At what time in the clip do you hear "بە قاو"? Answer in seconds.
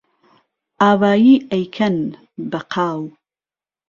2.51-3.01